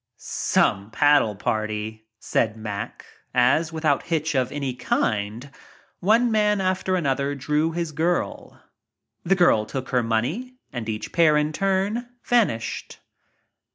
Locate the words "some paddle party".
0.17-2.07